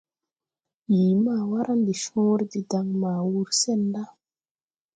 [0.93, 4.03] Yii ma waara de cõõre de dan ma wur sen la.